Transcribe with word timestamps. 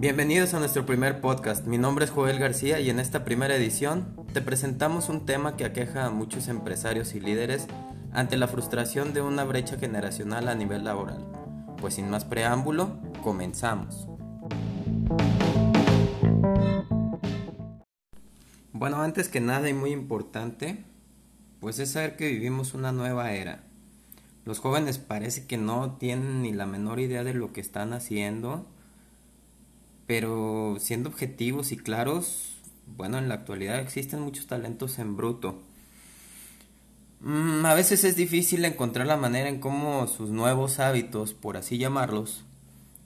Bienvenidos 0.00 0.54
a 0.54 0.58
nuestro 0.60 0.86
primer 0.86 1.20
podcast. 1.20 1.66
Mi 1.66 1.76
nombre 1.76 2.06
es 2.06 2.10
Joel 2.10 2.38
García 2.38 2.80
y 2.80 2.88
en 2.88 2.98
esta 3.00 3.22
primera 3.22 3.54
edición 3.54 4.16
te 4.32 4.40
presentamos 4.40 5.10
un 5.10 5.26
tema 5.26 5.58
que 5.58 5.66
aqueja 5.66 6.06
a 6.06 6.10
muchos 6.10 6.48
empresarios 6.48 7.14
y 7.14 7.20
líderes 7.20 7.66
ante 8.10 8.38
la 8.38 8.48
frustración 8.48 9.12
de 9.12 9.20
una 9.20 9.44
brecha 9.44 9.76
generacional 9.76 10.48
a 10.48 10.54
nivel 10.54 10.84
laboral. 10.84 11.22
Pues 11.82 11.96
sin 11.96 12.08
más 12.08 12.24
preámbulo, 12.24 12.98
comenzamos. 13.22 14.08
Bueno, 18.72 19.02
antes 19.02 19.28
que 19.28 19.42
nada 19.42 19.68
y 19.68 19.74
muy 19.74 19.90
importante, 19.90 20.82
pues 21.60 21.78
es 21.78 21.90
saber 21.90 22.16
que 22.16 22.30
vivimos 22.30 22.72
una 22.72 22.90
nueva 22.90 23.32
era. 23.32 23.64
Los 24.46 24.60
jóvenes 24.60 24.96
parece 24.96 25.46
que 25.46 25.58
no 25.58 25.98
tienen 25.98 26.40
ni 26.40 26.52
la 26.54 26.64
menor 26.64 27.00
idea 27.00 27.22
de 27.22 27.34
lo 27.34 27.52
que 27.52 27.60
están 27.60 27.92
haciendo, 27.92 28.64
pero 30.10 30.76
siendo 30.80 31.08
objetivos 31.08 31.70
y 31.70 31.76
claros, 31.76 32.56
bueno, 32.96 33.18
en 33.18 33.28
la 33.28 33.36
actualidad 33.36 33.78
existen 33.78 34.20
muchos 34.20 34.48
talentos 34.48 34.98
en 34.98 35.16
bruto. 35.16 35.62
Mm, 37.20 37.64
a 37.64 37.74
veces 37.74 38.02
es 38.02 38.16
difícil 38.16 38.64
encontrar 38.64 39.06
la 39.06 39.16
manera 39.16 39.48
en 39.48 39.60
cómo 39.60 40.08
sus 40.08 40.30
nuevos 40.30 40.80
hábitos, 40.80 41.32
por 41.32 41.56
así 41.56 41.78
llamarlos, 41.78 42.42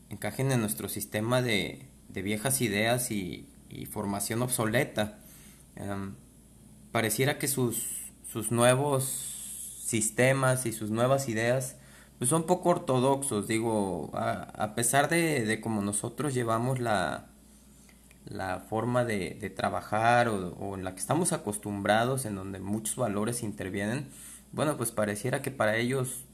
encajen 0.09 0.51
en 0.51 0.61
nuestro 0.61 0.89
sistema 0.89 1.43
de, 1.43 1.85
viejas 2.09 2.63
ideas 2.63 3.11
y, 3.11 3.51
formación 3.91 4.41
obsoleta. 4.41 5.19
Em, 5.77 6.15
pareciera 6.91 7.39
que 7.39 7.49
sus, 7.49 7.85
sus 8.33 8.51
nuevos 8.51 9.05
sistemas 9.85 10.65
y 10.65 10.73
sus 10.73 10.89
nuevas 10.89 11.29
ideas 11.29 11.77
pues 12.19 12.31
son 12.31 12.45
poco 12.45 12.71
ortodoxos, 12.71 13.49
digo, 13.49 14.11
a, 14.15 14.75
pesar 14.75 15.09
de, 15.09 15.45
de 15.45 15.61
como 15.61 15.83
nosotros 15.83 16.35
llevamos 16.35 16.79
la, 16.79 17.27
la 18.27 18.61
forma 18.61 19.05
de, 19.05 19.37
de 19.41 19.51
trabajar 19.51 20.29
o, 20.29 20.75
en 20.75 20.85
la 20.85 20.95
que 20.95 21.01
estamos 21.01 21.33
acostumbrados, 21.33 22.25
en 22.25 22.37
donde 22.37 22.61
muchos 22.61 22.97
valores 22.97 23.43
intervienen, 23.43 24.09
bueno, 24.53 24.77
pues 24.77 24.93
pareciera 24.93 25.43
que 25.43 25.51
para 25.51 25.77
ellos 25.77 26.25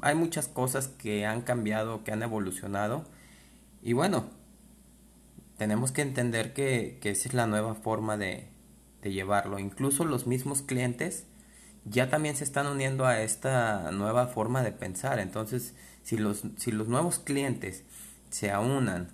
hay 0.00 0.14
muchas 0.14 0.48
cosas 0.48 0.88
que 0.88 1.26
han 1.26 1.42
cambiado, 1.42 2.04
que 2.04 2.12
han 2.12 2.22
evolucionado, 2.22 3.04
y 3.82 3.92
bueno, 3.92 4.24
tenemos 5.58 5.92
que 5.92 6.02
entender 6.02 6.52
que, 6.54 6.98
que 7.00 7.10
esa 7.10 7.28
es 7.28 7.34
la 7.34 7.46
nueva 7.46 7.74
forma 7.74 8.16
de, 8.16 8.48
de 9.02 9.12
llevarlo. 9.12 9.58
Incluso 9.58 10.04
los 10.04 10.26
mismos 10.26 10.62
clientes, 10.62 11.26
ya 11.84 12.08
también 12.08 12.36
se 12.36 12.44
están 12.44 12.66
uniendo 12.66 13.06
a 13.06 13.20
esta 13.22 13.90
nueva 13.92 14.26
forma 14.26 14.62
de 14.62 14.72
pensar. 14.72 15.18
Entonces, 15.18 15.74
si 16.02 16.16
los, 16.16 16.42
si 16.56 16.72
los 16.72 16.88
nuevos 16.88 17.18
clientes 17.18 17.84
se 18.30 18.50
aunan 18.50 19.08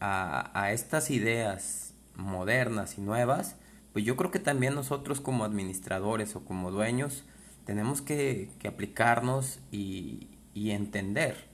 a, 0.00 0.50
a 0.60 0.72
estas 0.72 1.10
ideas 1.10 1.94
modernas 2.16 2.98
y 2.98 3.00
nuevas, 3.00 3.56
pues 3.92 4.04
yo 4.04 4.16
creo 4.16 4.30
que 4.30 4.38
también 4.38 4.74
nosotros 4.74 5.20
como 5.20 5.44
administradores 5.44 6.36
o 6.36 6.44
como 6.44 6.70
dueños 6.70 7.24
tenemos 7.64 8.02
que, 8.02 8.50
que 8.58 8.68
aplicarnos 8.68 9.60
y, 9.70 10.28
y 10.52 10.70
entender 10.70 11.48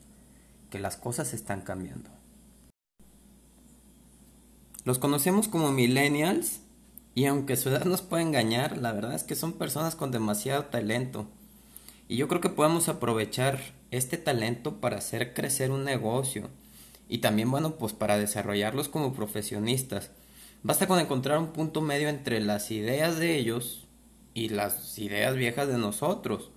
que 0.71 0.79
las 0.79 0.97
cosas 0.97 1.35
están 1.35 1.63
cambiando. 1.63 2.11
Los 4.85 4.99
conocemos 4.99 5.49
como 5.49 5.73
millennials 5.73 6.61
y 7.21 7.27
aunque 7.27 7.59
su 7.59 7.69
edad 7.69 7.85
nos 7.85 8.01
puede 8.01 8.23
engañar, 8.23 8.79
la 8.79 8.93
verdad 8.93 9.13
es 9.13 9.25
que 9.25 9.37
son 9.37 9.53
personas 9.53 9.95
con 9.95 10.11
demasiado 10.11 10.65
talento. 10.65 11.27
Y 12.09 12.17
yo 12.17 12.29
creo 12.29 12.41
que 12.41 12.49
podemos 12.49 12.89
aprovechar 12.89 13.61
este 13.91 14.17
talento 14.17 14.81
para 14.81 14.97
hacer 14.97 15.35
crecer 15.35 15.71
un 15.71 15.85
negocio. 15.85 16.49
Y 17.11 17.19
también, 17.19 17.51
bueno, 17.51 17.75
pues 17.75 17.93
para 17.93 18.17
desarrollarlos 18.17 18.89
como 18.89 19.13
profesionistas. 19.13 20.13
Basta 20.63 20.87
con 20.87 20.99
encontrar 20.99 21.37
un 21.37 21.49
punto 21.49 21.83
medio 21.83 22.09
entre 22.09 22.41
las 22.41 22.71
ideas 22.71 23.19
de 23.19 23.37
ellos 23.37 23.87
y 24.33 24.49
las 24.49 24.99
ideas 24.99 25.37
viejas 25.37 25.69
de 25.69 25.77
nosotros. 25.77 26.51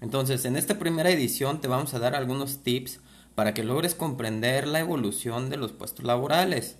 Entonces, 0.00 0.46
en 0.46 0.56
esta 0.56 0.78
primera 0.78 1.10
edición 1.10 1.60
te 1.60 1.68
vamos 1.68 1.92
a 1.92 1.98
dar 1.98 2.14
algunos 2.14 2.62
tips 2.62 3.00
para 3.34 3.52
que 3.52 3.64
logres 3.64 3.94
comprender 3.94 4.66
la 4.66 4.80
evolución 4.80 5.50
de 5.50 5.58
los 5.58 5.72
puestos 5.72 6.06
laborales. 6.06 6.78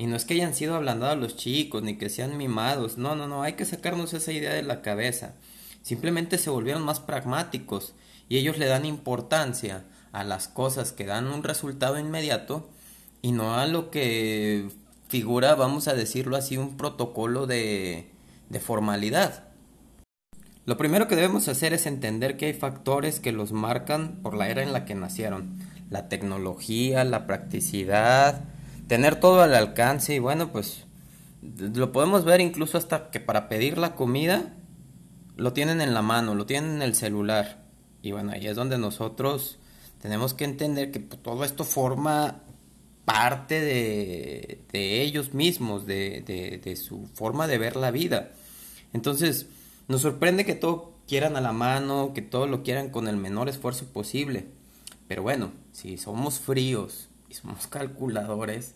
Y 0.00 0.06
no 0.06 0.16
es 0.16 0.24
que 0.24 0.32
hayan 0.32 0.54
sido 0.54 0.76
ablandados 0.76 1.18
los 1.18 1.36
chicos, 1.36 1.82
ni 1.82 1.98
que 1.98 2.08
sean 2.08 2.38
mimados. 2.38 2.96
No, 2.96 3.14
no, 3.14 3.28
no, 3.28 3.42
hay 3.42 3.52
que 3.52 3.66
sacarnos 3.66 4.14
esa 4.14 4.32
idea 4.32 4.54
de 4.54 4.62
la 4.62 4.80
cabeza. 4.80 5.34
Simplemente 5.82 6.38
se 6.38 6.48
volvieron 6.48 6.82
más 6.82 7.00
pragmáticos 7.00 7.92
y 8.26 8.38
ellos 8.38 8.56
le 8.56 8.64
dan 8.64 8.86
importancia 8.86 9.84
a 10.12 10.24
las 10.24 10.48
cosas 10.48 10.92
que 10.92 11.04
dan 11.04 11.26
un 11.26 11.42
resultado 11.42 11.98
inmediato 11.98 12.70
y 13.20 13.32
no 13.32 13.56
a 13.56 13.66
lo 13.66 13.90
que 13.90 14.70
figura, 15.08 15.54
vamos 15.54 15.86
a 15.86 15.92
decirlo 15.92 16.38
así, 16.38 16.56
un 16.56 16.78
protocolo 16.78 17.46
de, 17.46 18.08
de 18.48 18.58
formalidad. 18.58 19.48
Lo 20.64 20.78
primero 20.78 21.08
que 21.08 21.16
debemos 21.16 21.46
hacer 21.46 21.74
es 21.74 21.84
entender 21.84 22.38
que 22.38 22.46
hay 22.46 22.54
factores 22.54 23.20
que 23.20 23.32
los 23.32 23.52
marcan 23.52 24.22
por 24.22 24.34
la 24.34 24.48
era 24.48 24.62
en 24.62 24.72
la 24.72 24.86
que 24.86 24.94
nacieron. 24.94 25.58
La 25.90 26.08
tecnología, 26.08 27.04
la 27.04 27.26
practicidad, 27.26 28.44
tener 28.90 29.20
todo 29.20 29.40
al 29.40 29.54
alcance 29.54 30.16
y 30.16 30.18
bueno, 30.18 30.50
pues 30.50 30.84
lo 31.60 31.92
podemos 31.92 32.24
ver 32.24 32.40
incluso 32.40 32.76
hasta 32.76 33.12
que 33.12 33.20
para 33.20 33.48
pedir 33.48 33.78
la 33.78 33.94
comida 33.94 34.56
lo 35.36 35.52
tienen 35.52 35.80
en 35.80 35.94
la 35.94 36.02
mano, 36.02 36.34
lo 36.34 36.44
tienen 36.44 36.72
en 36.72 36.82
el 36.82 36.96
celular. 36.96 37.62
Y 38.02 38.10
bueno, 38.10 38.32
ahí 38.32 38.48
es 38.48 38.56
donde 38.56 38.78
nosotros 38.78 39.60
tenemos 40.02 40.34
que 40.34 40.42
entender 40.42 40.90
que 40.90 40.98
pues, 40.98 41.22
todo 41.22 41.44
esto 41.44 41.62
forma 41.62 42.40
parte 43.04 43.60
de, 43.60 44.64
de 44.72 45.02
ellos 45.02 45.34
mismos, 45.34 45.86
de, 45.86 46.24
de, 46.26 46.58
de, 46.58 46.74
su 46.74 47.06
forma 47.14 47.46
de 47.46 47.58
ver 47.58 47.76
la 47.76 47.92
vida. 47.92 48.32
Entonces, 48.92 49.46
nos 49.86 50.00
sorprende 50.00 50.44
que 50.44 50.56
todo 50.56 50.94
quieran 51.06 51.36
a 51.36 51.40
la 51.40 51.52
mano, 51.52 52.10
que 52.12 52.22
todo 52.22 52.48
lo 52.48 52.64
quieran 52.64 52.90
con 52.90 53.06
el 53.06 53.16
menor 53.16 53.48
esfuerzo 53.48 53.84
posible. 53.84 54.46
Pero 55.06 55.22
bueno, 55.22 55.52
si 55.70 55.96
somos 55.96 56.40
fríos 56.40 57.08
y 57.28 57.34
somos 57.34 57.66
calculadores, 57.68 58.74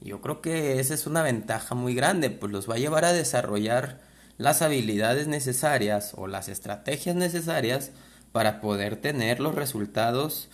yo 0.00 0.20
creo 0.20 0.40
que 0.40 0.80
esa 0.80 0.94
es 0.94 1.06
una 1.06 1.22
ventaja 1.22 1.74
muy 1.74 1.94
grande, 1.94 2.30
pues 2.30 2.52
los 2.52 2.68
va 2.68 2.74
a 2.74 2.78
llevar 2.78 3.04
a 3.04 3.12
desarrollar 3.12 4.00
las 4.38 4.62
habilidades 4.62 5.28
necesarias 5.28 6.12
o 6.16 6.26
las 6.26 6.48
estrategias 6.48 7.16
necesarias 7.16 7.92
para 8.32 8.60
poder 8.60 8.96
tener 8.96 9.40
los 9.40 9.54
resultados, 9.54 10.48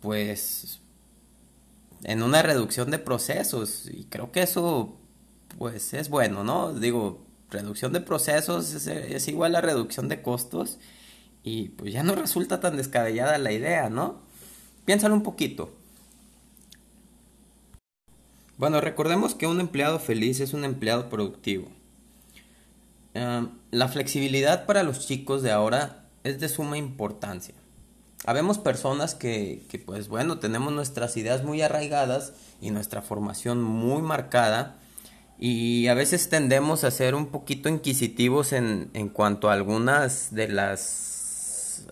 pues, 0.00 0.80
en 2.02 2.22
una 2.22 2.42
reducción 2.42 2.90
de 2.90 2.98
procesos. 2.98 3.86
Y 3.86 4.04
creo 4.04 4.32
que 4.32 4.42
eso, 4.42 4.98
pues, 5.58 5.94
es 5.94 6.08
bueno, 6.08 6.44
¿no? 6.44 6.72
Digo, 6.74 7.24
reducción 7.50 7.92
de 7.92 8.00
procesos 8.00 8.74
es, 8.74 8.86
es 8.86 9.28
igual 9.28 9.54
a 9.56 9.60
reducción 9.60 10.08
de 10.08 10.22
costos 10.22 10.78
y 11.42 11.70
pues 11.70 11.92
ya 11.92 12.02
no 12.02 12.14
resulta 12.14 12.60
tan 12.60 12.76
descabellada 12.76 13.38
la 13.38 13.52
idea, 13.52 13.88
¿no? 13.90 14.20
Piénsalo 14.84 15.14
un 15.14 15.22
poquito. 15.22 15.79
Bueno, 18.60 18.82
recordemos 18.82 19.34
que 19.34 19.46
un 19.46 19.58
empleado 19.58 19.98
feliz 19.98 20.38
es 20.40 20.52
un 20.52 20.66
empleado 20.66 21.08
productivo. 21.08 21.68
Em, 23.14 23.48
la 23.70 23.88
flexibilidad 23.88 24.66
para 24.66 24.82
los 24.82 25.06
chicos 25.06 25.40
de 25.40 25.50
ahora 25.50 26.04
es 26.24 26.40
de 26.40 26.48
suma 26.50 26.76
importancia. 26.76 27.54
Habemos 28.26 28.58
personas 28.58 29.14
que, 29.14 29.64
que, 29.70 29.78
pues 29.78 30.08
bueno, 30.08 30.40
tenemos 30.40 30.74
nuestras 30.74 31.16
ideas 31.16 31.42
muy 31.42 31.62
arraigadas 31.62 32.34
y 32.60 32.70
nuestra 32.70 33.00
formación 33.00 33.62
muy 33.62 34.02
marcada 34.02 34.76
y 35.38 35.86
a 35.86 35.94
veces 35.94 36.28
tendemos 36.28 36.84
a 36.84 36.90
ser 36.90 37.14
un 37.14 37.28
poquito 37.28 37.70
inquisitivos 37.70 38.52
en, 38.52 38.90
en 38.92 39.08
cuanto 39.08 39.48
a 39.48 39.54
algunas 39.54 40.34
de 40.34 40.48
las 40.48 41.86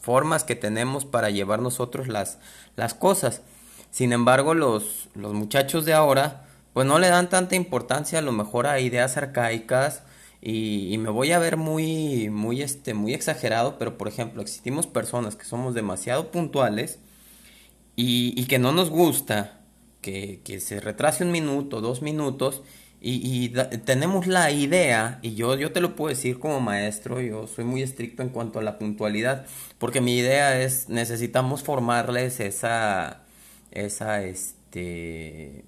formas 0.00 0.42
que 0.42 0.56
tenemos 0.56 1.04
para 1.04 1.30
llevar 1.30 1.62
nosotros 1.62 2.08
las, 2.08 2.38
las 2.74 2.94
cosas. 2.94 3.42
Sin 3.90 4.12
embargo, 4.12 4.54
los, 4.54 5.08
los 5.14 5.34
muchachos 5.34 5.84
de 5.84 5.94
ahora, 5.94 6.46
pues 6.72 6.86
no 6.86 6.98
le 6.98 7.08
dan 7.08 7.28
tanta 7.28 7.56
importancia 7.56 8.18
a 8.18 8.22
lo 8.22 8.32
mejor 8.32 8.66
a 8.66 8.80
ideas 8.80 9.16
arcaicas 9.16 10.02
y, 10.40 10.96
me 10.98 11.10
voy 11.10 11.32
a 11.32 11.38
ver 11.38 11.56
muy, 11.56 12.30
muy, 12.30 12.62
este, 12.62 12.94
muy 12.94 13.14
exagerado, 13.14 13.78
pero 13.78 13.98
por 13.98 14.08
ejemplo, 14.08 14.42
existimos 14.42 14.86
personas 14.86 15.36
que 15.36 15.44
somos 15.44 15.74
demasiado 15.74 16.30
puntuales 16.30 17.00
y, 17.96 18.34
y 18.40 18.46
que 18.46 18.58
no 18.58 18.72
nos 18.72 18.90
gusta 18.90 19.60
que, 20.00 20.40
que, 20.44 20.60
se 20.60 20.80
retrase 20.80 21.24
un 21.24 21.32
minuto, 21.32 21.80
dos 21.80 22.02
minutos 22.02 22.62
y, 23.00 23.44
y 23.44 23.48
tenemos 23.84 24.26
la 24.26 24.50
idea, 24.50 25.18
y 25.22 25.34
yo, 25.34 25.56
yo 25.56 25.72
te 25.72 25.80
lo 25.80 25.96
puedo 25.96 26.10
decir 26.10 26.38
como 26.38 26.60
maestro, 26.60 27.20
yo 27.20 27.46
soy 27.46 27.64
muy 27.64 27.82
estricto 27.82 28.22
en 28.22 28.28
cuanto 28.30 28.58
a 28.58 28.62
la 28.62 28.78
puntualidad, 28.78 29.46
porque 29.78 30.00
mi 30.00 30.16
idea 30.16 30.60
es 30.60 30.88
necesitamos 30.88 31.62
formarles 31.62 32.40
esa 32.40 33.22
esa 33.70 34.22
este 34.22 35.64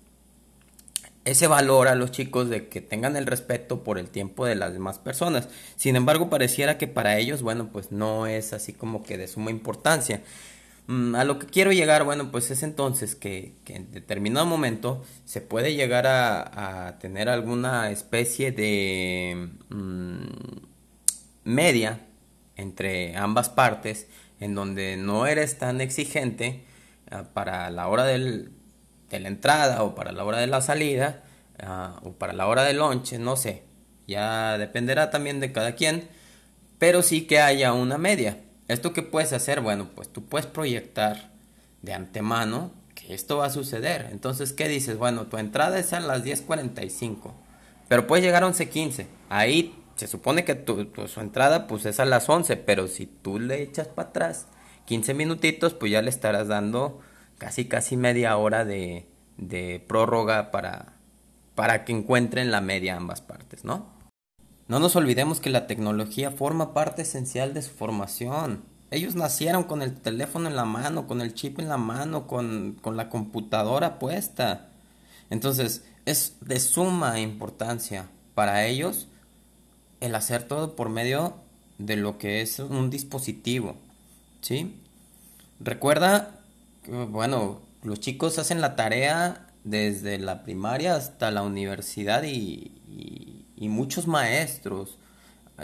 ese 1.25 1.47
valor 1.47 1.89
a 1.89 1.95
los 1.95 2.11
chicos 2.11 2.49
de 2.49 2.69
que 2.69 2.81
tengan 2.81 3.17
el 3.17 3.27
respeto 3.27 3.85
por 3.85 3.99
el 3.99 4.09
tiempo 4.09 4.47
de 4.47 4.55
las 4.55 4.73
demás 4.73 4.99
personas. 4.99 5.49
Sin 5.77 5.97
embargo, 5.97 6.31
pareciera 6.31 6.79
que 6.79 6.89
para 6.89 7.19
ellos, 7.19 7.43
bueno, 7.43 7.69
pues 7.71 7.93
no 7.93 8.27
es 8.27 8.53
así 8.53 8.73
como 8.73 9.03
que 9.03 9.19
de 9.19 9.29
suma 9.29 9.51
importancia. 9.51 10.23
Mm, 10.87 11.15
a 11.15 11.25
lo 11.25 11.39
que 11.39 11.47
quiero 11.47 11.73
llegar, 11.73 12.05
bueno, 12.05 12.31
pues 12.31 12.51
es 12.51 12.63
entonces 12.63 13.15
que, 13.15 13.55
en 13.67 13.93
determinado 13.93 14.47
momento 14.47 15.05
se 15.25 15.41
puede 15.41 15.75
llegar 15.75 16.07
a, 16.07 16.99
tener 17.01 17.29
alguna 17.29 17.91
especie 17.91 18.51
de 18.53 19.51
mm, 19.69 20.25
media 21.45 22.01
entre 22.57 23.17
ambas 23.17 23.49
partes, 23.51 24.09
en 24.41 24.55
donde 24.55 24.97
no 24.97 25.27
eres 25.27 25.59
tan 25.59 25.81
exigente 25.81 26.65
para 27.33 27.71
la 27.71 27.89
hora 27.89 28.05
del, 28.05 28.53
de 29.11 29.21
la 29.21 29.29
entrada 29.29 29.83
o 29.83 29.95
para 29.95 30.13
la 30.13 30.25
hora 30.25 30.39
de 30.39 30.47
la 30.47 30.61
salida 30.61 31.23
ah, 31.59 32.01
o 32.03 32.13
para 32.13 32.33
la 32.33 32.47
hora 32.47 32.65
del 32.65 32.79
lonche, 32.79 33.19
no 33.19 33.37
sé, 33.37 33.65
ya 34.07 34.59
dependerá 34.59 35.11
también 35.11 35.41
de 35.41 35.53
cada 35.53 35.75
quien, 35.75 36.09
pero 36.79 37.03
sí 37.03 37.27
que 37.27 37.41
haya 37.41 37.73
una 37.73 37.99
media. 37.99 38.39
¿Esto 38.69 38.93
que 38.93 39.03
puedes 39.03 39.33
hacer? 39.33 39.61
Bueno, 39.61 39.91
pues 39.95 40.09
tú 40.09 40.25
puedes 40.25 40.47
proyectar 40.47 41.31
de 41.83 41.93
antemano 41.93 42.71
que 42.95 43.15
esto 43.15 43.39
va 43.39 43.47
a 43.47 43.51
suceder. 43.51 44.09
Entonces, 44.13 44.53
¿qué 44.53 44.69
dices? 44.69 44.97
Bueno, 44.97 45.27
tu 45.27 45.39
entrada 45.39 45.79
es 45.79 45.93
a 45.93 46.01
las 46.01 46.25
10.45, 46.25 47.33
pero 47.89 48.07
puedes 48.07 48.25
llegar 48.25 48.45
a 48.45 48.49
11.15. 48.49 49.07
Ahí 49.29 49.75
se 49.97 50.07
supone 50.07 50.45
que 50.45 50.55
tu, 50.55 50.89
su 51.09 51.21
entrada 51.21 51.67
pues 51.67 51.85
es 51.85 52.01
a 52.01 52.05
las 52.05 52.29
11, 52.29 52.57
pero 52.57 52.87
si 52.87 53.07
tú 53.07 53.39
le 53.39 53.63
echas 53.63 53.89
para 53.89 54.09
atrás 54.09 54.47
15 54.91 55.15
minutitos, 55.15 55.73
pues 55.73 55.93
ya 55.93 56.03
le 56.03 56.11
estarás 56.11 56.49
dando 56.49 56.99
casi 57.39 57.67
casi 57.67 57.97
media 57.97 58.37
hora 58.37 58.65
de, 58.65 59.07
prórroga 59.87 60.51
para, 60.51 60.95
para 61.55 61.85
que 61.85 61.93
encuentren 61.93 62.51
la 62.51 62.61
media 62.61 62.97
ambas 62.97 63.21
partes, 63.21 63.65
¿no? 63.65 63.87
No 64.67 64.81
nos 64.81 64.97
olvidemos 64.97 65.39
que 65.39 65.49
la 65.49 65.69
tecnología 65.69 66.33
forma 66.33 66.75
parte 66.75 67.03
esencial 67.03 67.55
de 67.55 67.63
su 67.63 67.71
formación. 67.71 68.65
Ellos 68.91 69.15
nacieron 69.15 69.63
con 69.63 69.81
el 69.81 69.95
teléfono 69.95 70.49
en 70.49 70.57
la 70.57 70.65
mano, 70.65 71.07
con 71.07 71.21
el 71.21 71.35
chip 71.35 71.61
en 71.61 71.69
la 71.69 71.77
mano, 71.77 72.27
con, 72.27 72.81
la 72.85 73.09
computadora 73.09 74.01
puesta. 74.01 74.71
Entonces, 75.31 75.85
es 76.05 76.35
de 76.41 76.59
suma 76.59 77.21
importancia 77.21 78.09
para 78.35 78.67
ellos 78.67 79.07
el 80.01 80.17
hacer 80.17 80.43
todo 80.43 80.75
por 80.75 80.89
medio 80.89 81.37
de 81.79 81.95
lo 81.95 82.19
que 82.19 82.41
es 82.41 82.59
un 82.59 82.91
dispositivo. 82.91 83.77
¿Sí? 84.41 84.75
Recuerda, 85.61 86.41
bueno, 87.09 87.61
los 87.83 88.01
chicos 88.01 88.39
hacen 88.39 88.61
la 88.61 88.77
tarea 88.77 89.47
desde 89.65 90.19
la 90.19 90.43
primaria 90.43 90.97
hasta 90.97 91.31
la 91.31 91.43
universidad 91.43 92.23
y, 92.25 92.73
y 93.57 93.69
muchos 93.69 94.07
maestros 94.07 94.97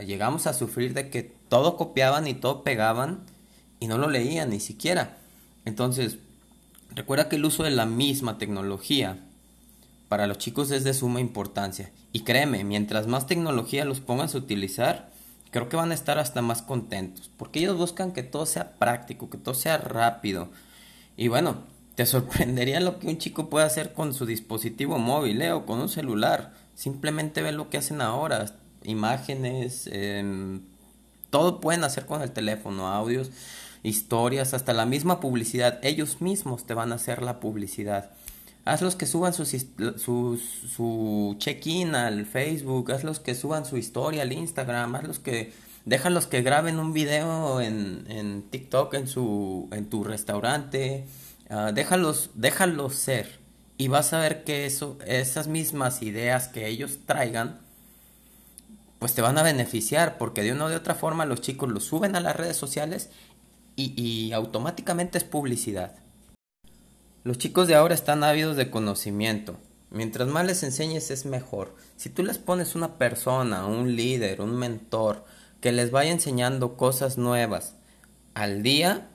llegamos 0.04 0.46
a 0.46 0.52
sufrir 0.52 0.92
de 0.94 1.08
que 1.08 1.22
todo 1.22 1.76
copiaban 1.76 2.26
y 2.26 2.34
todo 2.34 2.62
pegaban 2.62 3.20
y 3.80 3.86
no 3.86 3.98
lo 3.98 4.10
leían 4.10 4.50
ni 4.50 4.60
siquiera. 4.60 5.16
Entonces, 5.64 6.18
recuerda 6.94 7.28
que 7.28 7.36
el 7.36 7.44
uso 7.44 7.62
de 7.62 7.70
la 7.70 7.86
misma 7.86 8.38
tecnología 8.38 9.18
para 10.08 10.26
los 10.26 10.38
chicos 10.38 10.70
es 10.70 10.84
de 10.84 10.94
suma 10.94 11.20
importancia. 11.20 11.90
Y 12.12 12.20
créeme, 12.20 12.64
mientras 12.64 13.06
más 13.06 13.26
tecnología 13.26 13.84
los 13.84 14.00
pongas 14.00 14.34
a 14.34 14.38
utilizar, 14.38 15.10
creo 15.56 15.70
que 15.70 15.76
van 15.76 15.90
a 15.90 15.94
estar 15.94 16.18
hasta 16.18 16.42
más 16.42 16.60
contentos. 16.60 17.30
Porque 17.38 17.60
ellos 17.60 17.78
buscan 17.78 18.12
que 18.12 18.22
todo 18.22 18.44
sea 18.44 18.72
práctico, 18.72 19.30
que 19.30 19.38
todo 19.38 19.54
sea 19.54 19.78
rápido. 19.78 20.50
Y 21.16 21.28
bueno, 21.28 21.62
te 21.94 22.04
sorprendería 22.06 22.78
lo 22.80 22.98
que 22.98 23.06
un 23.06 23.16
chico 23.16 23.48
puede 23.48 23.64
hacer 23.64 23.94
con 23.94 24.12
su 24.12 24.26
dispositivo 24.26 24.98
móvil 24.98 25.40
¿eh? 25.40 25.52
o 25.52 25.64
con 25.64 25.80
un 25.80 25.88
celular. 25.88 26.52
Simplemente 26.74 27.40
ve 27.40 27.52
lo 27.52 27.70
que 27.70 27.78
hacen 27.78 28.02
ahora, 28.02 28.54
imágenes, 28.84 29.88
em, 29.90 30.60
todo 31.30 31.58
pueden 31.58 31.84
hacer 31.84 32.04
con 32.04 32.20
el 32.20 32.32
teléfono, 32.32 32.88
audios, 32.88 33.30
historias, 33.82 34.52
hasta 34.52 34.74
la 34.74 34.84
misma 34.84 35.20
publicidad. 35.20 35.78
Ellos 35.82 36.20
mismos 36.20 36.66
te 36.66 36.74
van 36.74 36.92
a 36.92 36.96
hacer 36.96 37.22
la 37.22 37.40
publicidad. 37.40 38.10
Hazlos 38.66 38.96
que 38.96 39.06
suban 39.06 39.32
su, 39.32 39.46
su 39.46 41.36
check-in 41.38 41.94
al 41.94 42.26
Facebook, 42.26 42.90
hazlos 42.90 43.20
que 43.20 43.36
suban 43.36 43.64
su 43.64 43.76
historia 43.76 44.22
al 44.22 44.32
Instagram, 44.32 44.96
hazlos 44.96 45.20
que 45.20 45.52
déjalos 45.84 46.26
que 46.26 46.42
graben 46.42 46.80
un 46.80 46.92
video 46.92 47.60
en, 47.60 48.44
TikTok 48.50 48.92
en 48.94 49.06
su 49.06 49.68
en 49.70 49.88
tu 49.88 50.02
restaurante, 50.02 51.06
uh, 51.48 51.72
déjalos 51.72 52.30
déjalos 52.34 52.96
ser 52.96 53.38
y 53.78 53.86
vas 53.86 54.12
a 54.12 54.18
ver 54.18 54.42
que 54.42 54.66
esas 54.66 55.46
mismas 55.46 56.02
ideas 56.02 56.48
que 56.48 56.66
ellos 56.66 56.98
traigan, 57.06 57.60
pues 58.98 59.14
te 59.14 59.22
van 59.22 59.38
a 59.38 59.44
beneficiar, 59.44 60.18
porque 60.18 60.42
de 60.42 60.50
una 60.50 60.66
u 60.66 60.74
otra 60.74 60.96
forma 60.96 61.24
los 61.24 61.40
chicos 61.40 61.70
lo 61.70 61.78
suben 61.78 62.16
a 62.16 62.20
las 62.20 62.34
redes 62.34 62.56
sociales 62.56 63.10
y 63.76 64.32
automáticamente 64.32 65.18
es 65.18 65.24
publicidad. 65.24 65.94
Los 67.26 67.38
chicos 67.38 67.66
de 67.66 67.74
ahora 67.74 67.92
están 67.92 68.22
ávidos 68.22 68.56
de 68.56 68.70
conocimiento. 68.70 69.56
Mientras 69.90 70.28
más 70.28 70.46
les 70.46 70.62
enseñes 70.62 71.10
es 71.10 71.26
mejor. 71.26 71.74
Si 71.96 72.08
tú 72.08 72.22
les 72.22 72.38
pones 72.38 72.76
una 72.76 72.98
persona, 72.98 73.66
un 73.66 73.96
líder, 73.96 74.40
un 74.40 74.54
mentor, 74.54 75.24
que 75.60 75.72
les 75.72 75.90
vaya 75.90 76.12
enseñando 76.12 76.76
cosas 76.76 77.18
nuevas 77.18 77.74
al 78.34 78.62
día, 78.62 79.08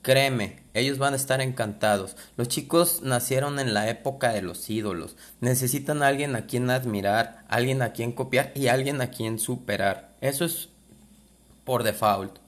Créeme, 0.00 0.62
ellos 0.72 0.96
van 0.96 1.12
a 1.12 1.16
estar 1.16 1.42
encantados. 1.42 2.16
Los 2.38 2.48
chicos 2.48 3.02
nacieron 3.02 3.58
en 3.58 3.74
la 3.74 3.90
época 3.90 4.32
de 4.32 4.40
los 4.40 4.70
ídolos. 4.70 5.16
Necesitan 5.40 6.02
a 6.02 6.06
alguien 6.06 6.36
a 6.36 6.46
quien 6.46 6.70
admirar, 6.70 7.44
alguien 7.48 7.82
a 7.82 7.92
quien 7.92 8.12
copiar 8.12 8.52
y 8.54 8.68
alguien 8.68 9.02
a 9.02 9.10
quien 9.10 9.38
superar. 9.38 10.16
Eso 10.22 10.46
es 10.46 10.70
por 11.66 11.82
default. 11.82 12.38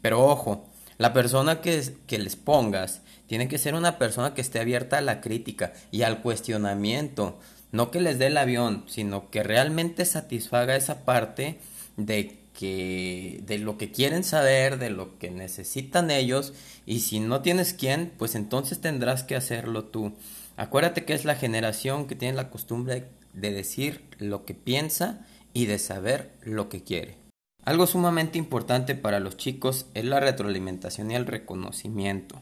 Pero 0.00 0.24
ojo, 0.24 0.71
la 1.02 1.12
persona 1.12 1.60
que, 1.60 1.82
les 2.10 2.36
pongas 2.36 3.02
tiene 3.26 3.48
que 3.48 3.58
ser 3.58 3.74
una 3.74 3.98
persona 3.98 4.34
que 4.34 4.40
esté 4.40 4.60
abierta 4.60 4.98
a 4.98 5.00
la 5.00 5.20
crítica 5.20 5.72
y 5.90 6.02
al 6.02 6.22
cuestionamiento. 6.22 7.40
No 7.72 7.90
que 7.90 8.00
les 8.00 8.20
dé 8.20 8.28
el 8.28 8.36
avión, 8.36 8.84
sino 8.86 9.28
que 9.28 9.42
realmente 9.42 10.04
satisfaga 10.04 10.76
esa 10.76 11.04
parte 11.04 11.58
de 11.96 12.38
que 12.56 13.40
de 13.44 13.58
lo 13.58 13.78
que 13.78 13.90
quieren 13.90 14.22
saber, 14.22 14.78
de 14.78 14.90
lo 14.90 15.18
que 15.18 15.32
necesitan 15.32 16.12
ellos 16.12 16.52
y 16.86 17.00
si 17.00 17.18
no 17.18 17.40
tienes 17.40 17.74
quien, 17.74 18.12
pues 18.16 18.36
entonces 18.36 18.80
tendrás 18.80 19.24
que 19.24 19.34
hacerlo 19.34 19.86
tú. 19.86 20.12
Acuérdate 20.56 21.04
que 21.04 21.14
es 21.14 21.24
la 21.24 21.34
generación 21.34 22.06
que 22.06 22.14
tiene 22.14 22.36
la 22.36 22.48
costumbre 22.48 23.08
de 23.32 23.50
decir 23.50 24.04
lo 24.18 24.44
que 24.44 24.54
piensa 24.54 25.26
y 25.52 25.66
de 25.66 25.80
saber 25.80 26.30
lo 26.42 26.68
que 26.68 26.84
quiere. 26.84 27.21
Algo 27.64 27.86
sumamente 27.86 28.38
importante 28.38 28.94
para 28.94 29.20
los 29.20 29.36
chicos 29.36 29.86
es 29.94 30.04
la 30.04 30.20
retroalimentación 30.20 31.10
y 31.10 31.14
el 31.14 31.26
reconocimiento. 31.26 32.40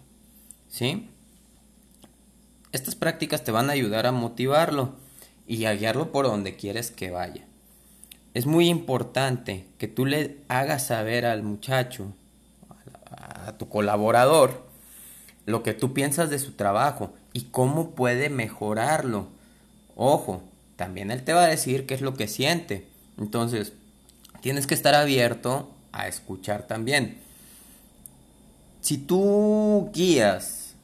¿Sí? 0.69 1.09
Estas 2.73 2.95
prácticas 2.95 3.45
te 3.45 3.53
van 3.53 3.69
a 3.69 3.73
ayudar 3.73 4.07
a 4.07 4.13
motivarlo 4.13 4.95
y 5.47 5.65
a 5.65 5.75
guiarlo 5.75 6.13
por 6.13 6.27
donde 6.27 6.57
quieres 6.57 6.91
que 6.91 7.11
vaya 7.11 7.45
es 8.35 8.47
muy 8.47 8.69
importante 8.69 9.67
que 9.79 9.89
tú 9.89 10.07
le 10.07 10.39
hagas 10.49 10.87
saber 10.87 11.27
al 11.27 11.43
muchacho, 11.43 12.13
a, 13.11 13.53
tu 13.59 13.69
colaborador, 13.69 14.69
lo 15.47 15.63
que 15.63 15.75
tú 15.75 15.93
piensas 15.93 16.31
de 16.31 16.39
su 16.39 16.53
trabajo 16.53 17.13
y 17.33 17.45
cómo 17.45 17.91
puede 17.91 18.31
mejorarlo. 18.31 19.29
Ojo, 19.97 20.43
también 20.77 21.11
él 21.11 21.25
te 21.25 21.33
va 21.33 21.45
a 21.45 21.49
decir 21.49 21.87
qué 21.87 21.95
es 21.95 22.03
lo 22.03 22.15
que 22.15 22.29
siente. 22.29 22.87
Entonces, 23.19 23.73
tienes 24.41 24.67
que 24.67 24.75
estar 24.75 24.95
abierto 24.95 25.71
a 25.93 26.09
escuchar 26.09 26.67
también. 26.67 27.19
Si 28.81 28.99
tú 28.99 29.91
guías 29.93 30.75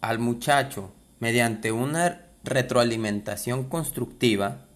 al 0.00 0.18
muchacho 0.18 0.92
mediante 1.20 1.72
una 1.72 2.22
retroalimentación 2.44 3.64
constructiva, 3.64 4.66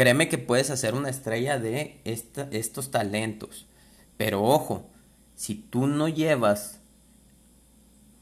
Créeme 0.00 0.28
que 0.30 0.38
puedes 0.38 0.70
hacer 0.70 0.94
una 0.94 1.10
estrella 1.10 1.58
de 1.58 2.00
estos 2.04 2.90
talentos. 2.90 3.66
Pero 4.16 4.42
ojo, 4.42 4.88
si 5.34 5.54
tú 5.54 5.86
no 5.86 6.08
llevas 6.08 6.78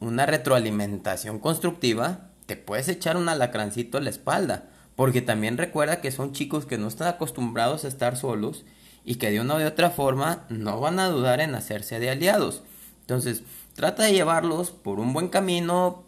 una 0.01 0.27
retroalimentación 0.27 1.39
constructiva, 1.39 2.31
te 2.47 2.57
puedes 2.57 2.89
echar 2.89 3.17
un 3.17 3.29
alacrancito 3.29 3.99
a 3.99 4.01
la 4.01 4.11
espalda. 4.11 4.71
Porque 4.97 5.23
también 5.23 5.57
recuerda 5.57 6.01
que 6.01 6.11
son 6.11 6.33
chicos 6.33 6.67
que 6.67 6.79
no 6.79 6.89
están 6.89 7.07
acostumbrados 7.07 7.85
a 7.85 7.89
estar 7.89 8.17
solos 8.17 8.65
y 9.09 9.15
que 9.15 9.31
de 9.31 9.41
una 9.41 9.57
u 9.57 9.67
otra 9.67 9.89
forma 9.89 10.45
no 10.51 10.81
van 10.81 11.01
a 11.01 11.09
dudar 11.09 11.41
en 11.41 11.55
hacerse 11.55 11.99
de 11.99 12.11
aliados. 12.11 12.63
Entonces, 13.01 13.43
trata 13.73 14.03
de 14.03 14.13
llevarlos 14.13 14.71
por 14.71 15.01
un 15.01 15.15
buen 15.15 15.29
camino, 15.29 16.05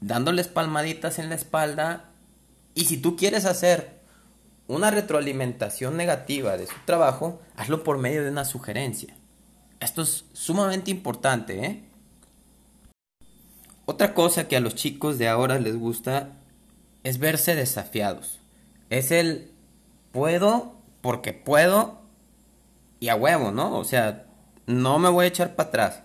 dándoles 0.00 0.46
palmaditas 0.46 1.18
en 1.18 1.30
la 1.30 1.34
espalda. 1.34 2.04
Y 2.76 2.84
si 2.84 2.98
tú 2.98 3.16
quieres 3.16 3.44
hacer 3.44 3.98
una 4.68 4.92
retroalimentación 4.92 5.96
negativa 5.96 6.56
de 6.56 6.68
su 6.68 6.76
trabajo, 6.84 7.40
hazlo 7.56 7.82
por 7.82 7.98
medio 7.98 8.22
de 8.22 8.30
una 8.30 8.44
sugerencia. 8.44 9.16
Esto 9.80 10.02
es 10.02 10.26
sumamente 10.32 10.92
importante, 10.92 11.66
¿eh? 11.66 11.82
Otra 13.84 14.14
cosa 14.14 14.46
que 14.46 14.56
a 14.56 14.60
los 14.60 14.76
chicos 14.76 15.18
de 15.18 15.26
ahora 15.26 15.58
les 15.58 15.76
gusta 15.76 16.34
es 17.02 17.18
verse 17.18 17.56
desafiados. 17.56 18.38
Es 18.90 19.10
el 19.10 19.50
puedo 20.12 20.75
porque 21.06 21.32
puedo 21.32 22.00
y 22.98 23.10
a 23.10 23.14
huevo, 23.14 23.52
¿no? 23.52 23.78
O 23.78 23.84
sea, 23.84 24.26
no 24.66 24.98
me 24.98 25.08
voy 25.08 25.26
a 25.26 25.28
echar 25.28 25.54
para 25.54 25.68
atrás. 25.68 26.02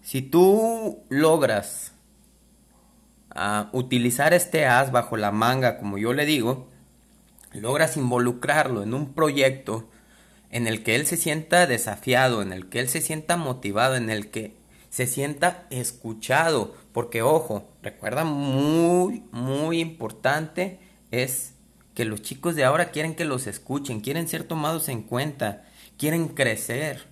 Si 0.00 0.22
tú 0.22 1.04
logras 1.10 1.92
ah, 3.28 3.68
utilizar 3.72 4.32
este 4.32 4.64
as 4.64 4.90
bajo 4.90 5.18
la 5.18 5.32
manga, 5.32 5.76
como 5.76 5.98
yo 5.98 6.14
le 6.14 6.24
digo, 6.24 6.66
logras 7.52 7.98
involucrarlo 7.98 8.82
en 8.82 8.94
un 8.94 9.12
proyecto 9.12 9.90
en 10.48 10.66
el 10.66 10.82
que 10.82 10.94
él 10.94 11.06
se 11.06 11.18
sienta 11.18 11.66
desafiado, 11.66 12.40
en 12.40 12.54
el 12.54 12.70
que 12.70 12.80
él 12.80 12.88
se 12.88 13.02
sienta 13.02 13.36
motivado, 13.36 13.96
en 13.96 14.08
el 14.08 14.30
que 14.30 14.56
se 14.88 15.06
sienta 15.06 15.66
escuchado, 15.68 16.74
porque 16.92 17.20
ojo, 17.20 17.68
recuerda 17.82 18.24
muy, 18.24 19.24
muy 19.30 19.80
importante 19.80 20.80
es 21.10 21.53
que 21.94 22.04
los 22.04 22.22
chicos 22.22 22.56
de 22.56 22.64
ahora 22.64 22.90
quieren 22.90 23.14
que 23.14 23.24
los 23.24 23.46
escuchen, 23.46 24.00
quieren 24.00 24.28
ser 24.28 24.44
tomados 24.44 24.88
en 24.88 25.02
cuenta, 25.02 25.64
quieren 25.96 26.28
crecer. 26.28 27.06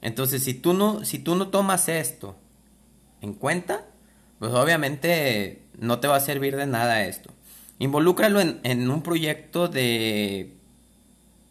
Entonces, 0.00 0.42
si 0.42 0.54
tú 0.54 0.72
no, 0.72 1.04
si 1.04 1.18
tú 1.18 1.34
no 1.36 1.48
tomas 1.48 1.88
esto 1.88 2.36
en 3.20 3.34
cuenta, 3.34 3.86
pues 4.38 4.52
obviamente 4.52 5.62
no 5.78 6.00
te 6.00 6.08
va 6.08 6.16
a 6.16 6.20
servir 6.20 6.56
de 6.56 6.66
nada 6.66 7.04
esto. 7.04 7.30
Involúcralo 7.78 8.40
en, 8.40 8.90
un 8.90 9.02
proyecto 9.02 9.68
de 9.68 10.56